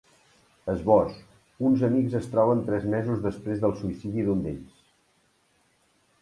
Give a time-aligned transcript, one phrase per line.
[0.71, 1.19] Esbós:
[1.69, 4.83] Uns amics es troben tres mesos després del suïcidi d’un d’ells.